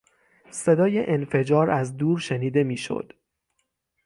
[0.51, 3.13] صدای انفجار از دور شنیده میشد.